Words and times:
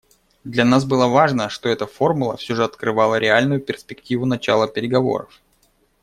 Для 0.43 0.65
нас 0.65 0.83
было 0.83 1.05
важно, 1.05 1.47
что 1.47 1.69
эта 1.69 1.85
формула 1.85 2.35
все 2.35 2.55
же 2.55 2.63
открывала 2.63 3.19
реальную 3.19 3.61
перспективу 3.61 4.25
начала 4.25 4.67
переговоров. 4.67 5.39